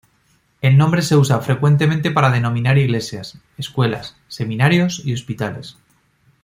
[0.61, 5.77] El nombre se usa frecuentemente para denominar iglesias, escuelas, seminarios y hospitales.